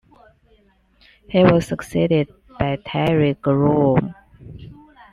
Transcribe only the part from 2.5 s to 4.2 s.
by Terry Groom.